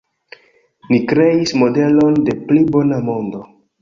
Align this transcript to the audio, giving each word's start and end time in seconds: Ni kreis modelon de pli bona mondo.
Ni 0.93 0.97
kreis 1.11 1.53
modelon 1.63 2.17
de 2.31 2.35
pli 2.49 2.61
bona 2.73 2.99
mondo. 3.11 3.45